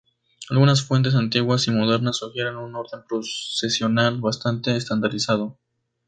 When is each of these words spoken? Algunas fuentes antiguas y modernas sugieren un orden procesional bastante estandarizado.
Algunas 0.49 0.81
fuentes 0.81 1.13
antiguas 1.13 1.67
y 1.67 1.71
modernas 1.71 2.17
sugieren 2.17 2.55
un 2.57 2.75
orden 2.75 3.01
procesional 3.07 4.19
bastante 4.19 4.75
estandarizado. 4.75 5.59